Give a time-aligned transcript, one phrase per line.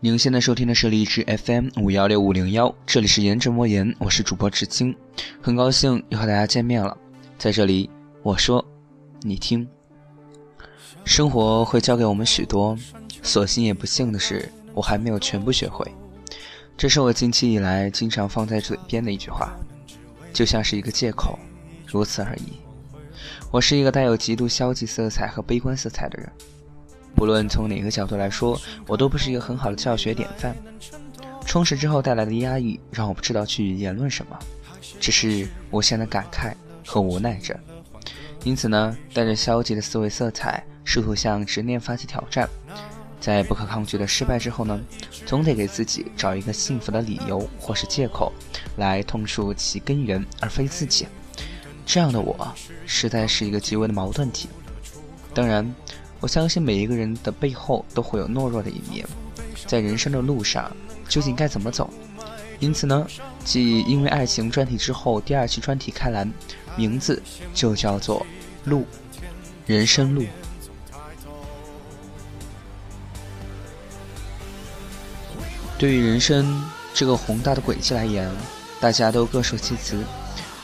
[0.00, 4.96] 您现在收听的是荔枝 FM 五幺六五零幺，这里是言者莫言，我是主播知青，
[5.42, 6.96] 很高兴又和大家见面了。
[7.36, 7.90] 在这里，
[8.22, 8.64] 我说，
[9.20, 9.68] 你听。
[11.04, 12.74] 生活会教给我们许多，
[13.22, 15.86] 所幸也不幸的是，我还没有全部学会。
[16.78, 19.54] 这是我近期以来经常放在嘴边的一句话，
[20.32, 21.38] 就像是一个借口，
[21.86, 22.65] 如此而已。
[23.50, 26.30] 我是一个带有极度消极色彩和悲观色彩的人。
[27.14, 30.54] 不论从哪个角度来说，我都不是一个很好的教学典范。
[31.46, 34.38] 充实之后带来的压抑，让我不知道去言论什么，
[35.00, 36.52] 只是无限的感慨
[36.84, 37.58] 和无奈着。
[38.44, 42.48] 因此呢，带着消极的思维色彩，试图向执念发起挑战，
[43.20, 44.80] 在不可抗拒的失败之后呢，
[45.24, 48.32] 总得给自己找一个幸福的理由或是借口，
[48.76, 51.06] 来痛述其根源，而非自己。
[51.86, 52.52] 这样的我，
[52.84, 54.50] 实在是一个极为的矛盾体。
[55.32, 55.74] 当然。
[56.18, 59.06] 我相信每一个人的背后都会有懦弱的一面，
[59.66, 60.74] 在人生的路上
[61.10, 61.90] 究竟该怎么走？
[62.58, 63.06] 因此呢，
[63.44, 66.32] 继因为爱情专题之后，第二期专题开栏，
[66.74, 68.26] 名字就叫做
[68.64, 68.86] “路”，
[69.66, 70.24] 人生路。
[75.76, 78.26] 对于人生这个宏大的轨迹来言，
[78.80, 80.02] 大家都各抒其词，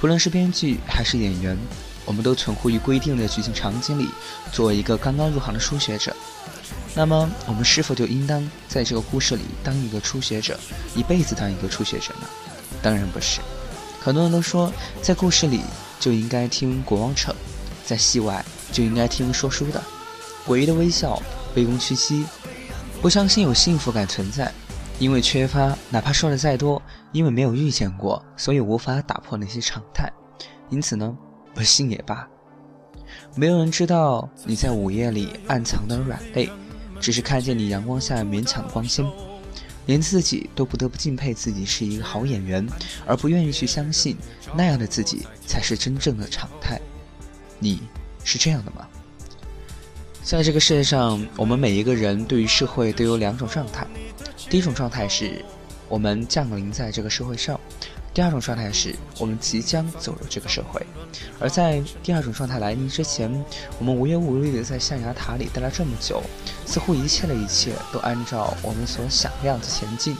[0.00, 1.56] 不论是编剧还是演员。
[2.06, 4.08] 我们都存乎于规定的剧情场景里，
[4.50, 6.16] 作为一个刚刚入行的初学者，
[6.94, 10.58] 那么我们是否就应当在这个故事里当一个初学者，
[10.94, 12.26] 一辈子当一个初学者呢？
[12.80, 13.40] 当然不是。
[14.00, 15.60] 很多人都说，在故事里
[16.00, 17.34] 就应该听国王扯，
[17.84, 19.82] 在戏外就应该听说书的，
[20.46, 21.20] 诡异的微笑，
[21.54, 22.24] 卑躬屈膝，
[23.02, 24.50] 不相信有幸福感存在，
[24.98, 26.82] 因为缺乏，哪怕说的再多，
[27.12, 30.12] 因为没有遇见过，所以无法打破那些常态，
[30.70, 31.16] 因此呢？
[31.54, 32.28] 不信也罢，
[33.34, 36.48] 没有人知道你在午夜里暗藏的软肋，
[37.00, 39.04] 只是看见你阳光下勉强的光鲜，
[39.86, 42.64] 连自己都不得不敬佩自己是一个好演员，
[43.06, 44.16] 而不愿意去相信
[44.54, 46.80] 那样的自己才是真正的常态。
[47.58, 47.80] 你
[48.22, 48.86] 是这样的吗？
[50.22, 53.86] 在这个世界上，我们每一个人对于社会都有两种状态，
[54.50, 55.44] 第一种状态是
[55.88, 57.58] 我们降临在这个社会上。
[58.14, 60.84] 第二种状态是我们即将走入这个社会，
[61.38, 63.30] 而在第二种状态来临之前，
[63.78, 66.20] 我们无忧无虑的在象牙塔里待了这么久，
[66.66, 70.16] 似乎一切的一切都按照我们所想的样子前进，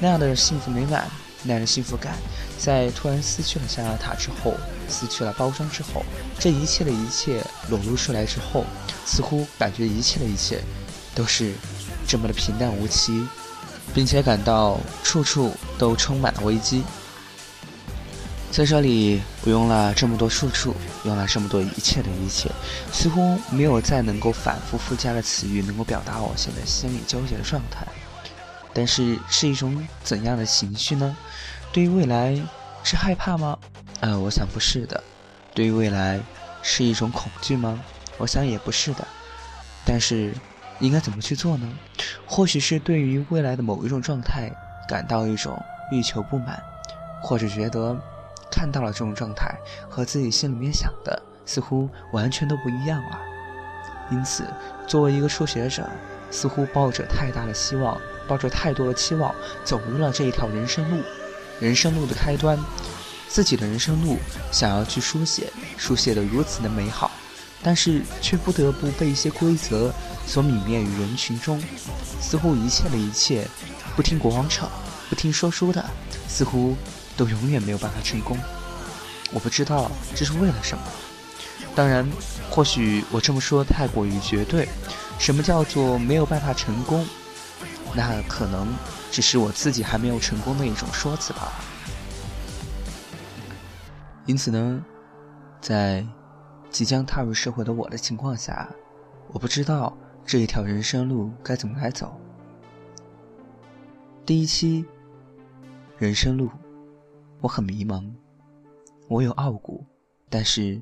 [0.00, 1.10] 那样的幸福美满，
[1.42, 2.14] 那样的幸福感，
[2.56, 4.54] 在突然撕去了象牙塔之后，
[4.88, 6.02] 撕去了包装之后，
[6.38, 8.64] 这一切的一切裸露出来之后，
[9.04, 10.62] 似乎感觉一切的一切
[11.14, 11.52] 都是
[12.06, 13.26] 这么的平淡无奇，
[13.96, 16.84] 并且感到处处都充满了危机。
[18.52, 22.50] 在这里，我用了这么多处处，用了这么多一切的一切，
[22.92, 27.86] 似乎没有再能够反复附加的词语能够表达我现在心里纠结的状态。
[28.74, 31.16] 但是，是一种怎样的情绪呢？
[31.72, 32.38] 对于未来，
[32.84, 33.58] 是害怕吗？
[34.00, 35.02] 呃，我想不是的。
[35.54, 36.20] 对于未来，
[36.60, 37.82] 是一种恐惧吗？
[38.18, 39.08] 我想也不是的。
[39.86, 40.34] 但是，
[40.80, 41.68] 应该怎么去做呢？
[42.26, 44.50] 或许是对于未来的某一种状态
[44.88, 45.60] 感到一种
[45.90, 46.62] 欲求不满，
[47.22, 47.96] 或者觉得。
[48.48, 49.54] 看到了这种状态，
[49.86, 53.20] 和自己心里面想的似乎完全都不一样了。
[54.10, 54.44] 因此，
[54.86, 55.86] 作为一个初学者，
[56.30, 61.02] 似乎抱着太大的希望，抱着太多的期望，走入了这一条人生路。
[61.60, 62.58] 人生路的开端，
[63.28, 64.16] 自己的人生路
[64.50, 67.10] 想要去书写，书写的如此的美好，
[67.62, 69.92] 但是却不得不被一些规则
[70.26, 71.62] 所泯灭于人群中。
[72.20, 73.46] 似乎一切的一切，
[73.94, 74.68] 不听国王吵，
[75.08, 75.84] 不听说书的，
[76.26, 76.76] 似乎。
[77.18, 78.36] 都永远没有办法成功，
[79.32, 80.84] 我不知道这是为了什么。
[81.74, 82.06] 当然，
[82.50, 84.68] 或许我这么说太过于绝对。
[85.18, 87.06] 什么叫做没有办法成功？
[87.94, 88.68] 那可能
[89.10, 91.52] 只是我自己还没有成功的一种说辞吧。
[94.26, 94.84] 因此呢，
[95.62, 96.06] 在
[96.70, 98.68] 即将踏入社会的我的情况下，
[99.28, 99.96] 我不知道
[100.26, 102.20] 这一条人生路该怎么来走。
[104.26, 104.84] 第一期
[105.96, 106.50] 人生路。
[107.42, 108.10] 我很迷茫，
[109.08, 109.84] 我有傲骨，
[110.30, 110.80] 但是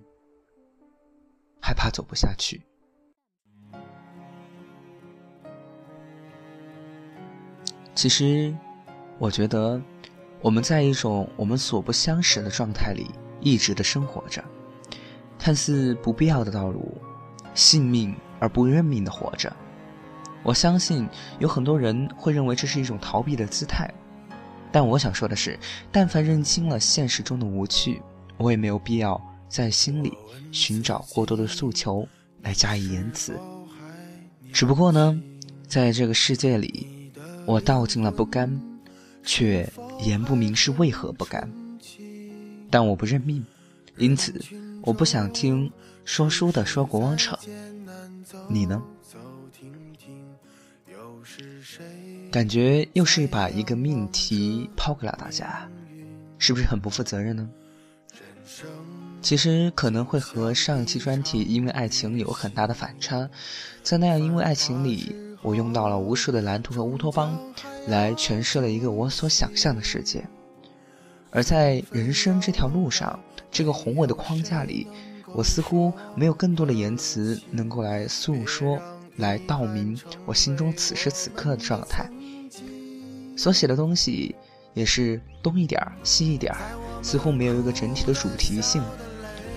[1.60, 2.62] 害怕走不下去。
[7.94, 8.56] 其实，
[9.18, 9.82] 我觉得
[10.40, 13.10] 我们在一种我们所不相识的状态里
[13.40, 14.42] 一直的生活着，
[15.36, 16.96] 看似不必要的道路，
[17.54, 19.54] 信命而不认命的活着。
[20.42, 21.08] 我相信
[21.38, 23.88] 有很多人会认为这是一种逃避的姿态。
[24.70, 25.58] 但我想说的是，
[25.92, 28.02] 但凡认清了现实中的无趣，
[28.36, 30.12] 我也没有必要在心里
[30.50, 32.06] 寻找过多的诉求，
[32.42, 33.38] 来加以言辞。
[34.52, 35.18] 只不过呢，
[35.66, 37.12] 在这个世界里，
[37.46, 38.60] 我道尽了不甘，
[39.22, 39.66] 却
[40.00, 41.48] 言不明是为何不甘。
[42.68, 43.44] 但我不认命，
[43.96, 44.34] 因此
[44.82, 45.70] 我不想听
[46.04, 47.38] 说书的说国王扯。
[48.48, 48.82] 你呢？
[52.30, 55.68] 感觉又是把一个命题抛给了大家，
[56.38, 57.48] 是不是很不负责任呢？
[59.22, 63.28] 其实可能会和上一期专题因为爱情有很大的反差，
[63.82, 67.38] 在那样因为爱情里，我用到了无数的蓝图和乌托邦，
[67.88, 70.22] 来诠释了一个我所想象的世界。
[71.30, 73.18] 而在人生这条路上，
[73.54, 74.88] 这个宏伟的框架里，
[75.32, 78.80] 我似乎没有更多的言辞能够来诉说、
[79.18, 79.96] 来道明
[80.26, 82.10] 我心中此时此刻的状态。
[83.36, 84.34] 所写的东西
[84.74, 86.58] 也是东一点儿西一点儿，
[87.00, 88.82] 似乎没有一个整体的主题性。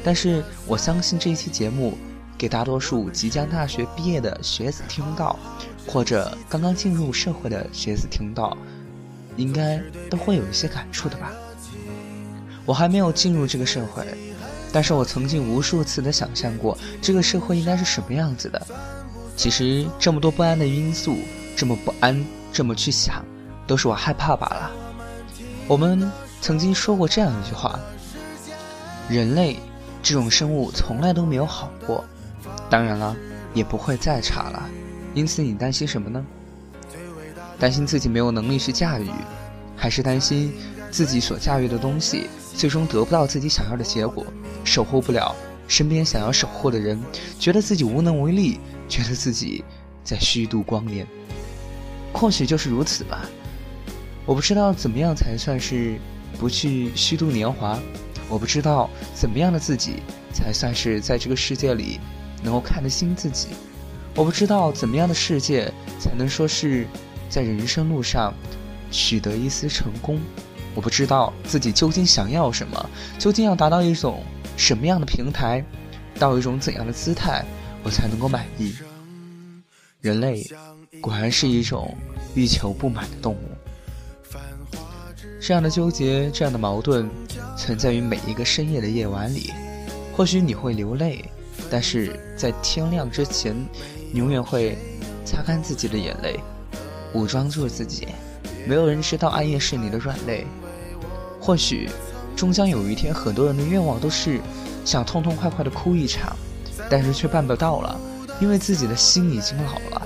[0.04, 1.98] 但是我相信这一期节目，
[2.38, 5.40] 给大多数即将大学毕业的学子听到，
[5.88, 8.56] 或者刚刚进入社会的学子听到，
[9.38, 11.34] 应该都会有一些感触的吧。
[12.68, 14.06] 我还没有进入这个社会，
[14.74, 18.62] 但是我曾经无数次的想象过这个社会应该是什么样子的。
[19.38, 21.16] 其实这么多不安的因素，
[21.56, 23.24] 这么不安，这么去想，
[23.66, 24.72] 都是我害怕罢了。
[25.66, 26.12] 我们
[26.42, 27.80] 曾经说过这样一句话：
[29.10, 29.56] 人类
[30.04, 32.04] 这种生物从来都没有好过，
[32.70, 33.16] 当然了，
[33.54, 34.68] 也不会再差了。
[35.14, 36.26] 因此，你担心什么呢？
[37.58, 39.10] 担心自己没有能力去驾驭，
[39.76, 40.54] 还是担心
[40.92, 42.28] 自己所驾驭的东西？
[42.56, 44.26] 最终得不到自己想要的结果，
[44.64, 45.36] 守护不了
[45.68, 47.00] 身边想要守护的人，
[47.38, 49.64] 觉得自己无能为力，觉得自己
[50.04, 51.06] 在虚度光年。
[52.14, 53.30] 或许就是如此吧。
[54.26, 56.00] 我不知道怎么样才算是
[56.40, 57.80] 不去虚度年华，
[58.28, 60.02] 我不知道怎么样的自己
[60.34, 62.00] 才算是在这个世界里
[62.42, 63.50] 能够看得清自己，
[64.16, 66.88] 我不知道怎么样的世界才能说是
[67.30, 68.34] 在人生路上
[68.90, 70.20] 取得一丝成功。
[70.78, 74.24] 我不知道自己究竟想要什么，究竟要达到一种
[74.56, 75.66] 什么样的平台，
[76.20, 77.44] 到一种怎样的姿态，
[77.82, 78.76] 我才能够满意。
[80.02, 80.46] 人类
[81.02, 81.98] 果然是一种
[82.36, 83.50] 欲求不满的动物。
[85.42, 87.10] 这样的纠结，这样的矛盾，
[87.58, 89.52] 存在于每一个深夜的夜晚里。
[90.16, 91.26] 或许你会流泪，
[91.72, 93.56] 但是在天亮之前，
[94.14, 94.78] 你永远会
[95.26, 96.40] 擦干自己的眼泪，
[97.16, 98.10] 武装住自己。
[98.68, 100.46] 没有人知道暗夜是你的软肋。
[101.48, 101.90] 或许，
[102.36, 104.42] 终将有一天，很多人的愿望都是
[104.84, 106.36] 想痛痛快快的哭一场，
[106.90, 107.98] 但是却办不到了，
[108.42, 110.06] 因为自己的心已经老了，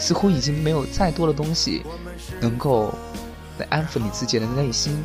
[0.00, 1.84] 似乎已经没有再多的东西
[2.40, 2.92] 能够
[3.58, 5.00] 来安抚你自己的内心，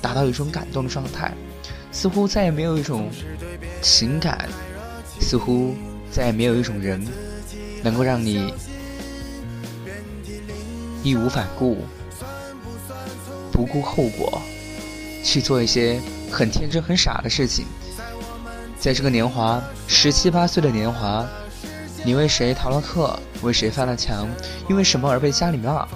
[0.00, 1.32] 达到一种感动的状态，
[1.92, 3.08] 似乎再也没有一种
[3.80, 4.48] 情感，
[5.20, 5.76] 似乎
[6.10, 7.00] 再也没有一种人
[7.84, 8.52] 能够让你
[11.04, 11.84] 义无反顾、
[13.52, 14.42] 不顾后果。
[15.22, 17.64] 去做一些很天真、很傻的事情，
[18.78, 21.26] 在这个年华，十七八岁的年华，
[22.04, 23.18] 你为谁逃了课？
[23.42, 24.28] 为谁翻了墙？
[24.68, 25.86] 因为什么而被家里骂？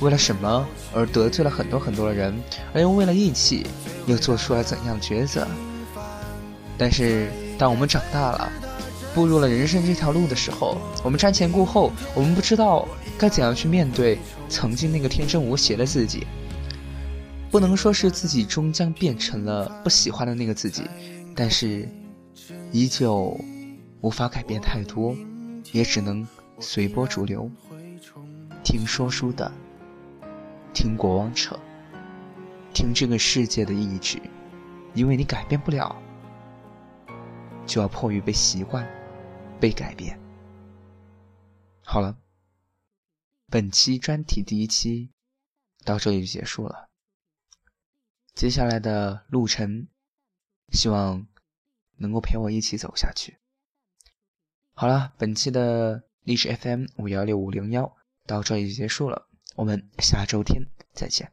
[0.00, 2.34] 为了什么而得罪了很多很多的人？
[2.74, 3.66] 而又为了义气，
[4.06, 5.46] 又做出了怎样的抉择？
[6.76, 8.52] 但是，当我们长大了，
[9.14, 14.18] 步入了人生这条路的时候，我们瞻前顾后，我们不知道该怎样去面对
[14.48, 16.26] 曾经那个天真无邪的自己。
[17.56, 20.82] 不能说是自己终将变成了不喜欢的那个自己，
[21.34, 21.88] 但是
[22.70, 23.34] 依旧
[24.02, 25.16] 无法改变太多，
[25.72, 26.28] 也只能
[26.60, 27.50] 随波逐流。
[28.62, 29.50] 听说书的，
[30.74, 31.58] 听国王扯，
[32.74, 34.20] 听这个世界的意志，
[34.92, 35.96] 因为你改变不了，
[37.64, 38.86] 就要迫于被习惯，
[39.58, 40.20] 被改变。
[41.82, 42.18] 好了，
[43.50, 45.10] 本期专题第一期
[45.86, 46.90] 到这里就结束了。
[48.36, 49.88] 接下来的路程，
[50.70, 51.26] 希望
[51.96, 53.38] 能够陪我一起走下去。
[54.74, 61.32] 好了，本期的历史 FM 五幺六五零幺到这里就结束了，我们下周天再见。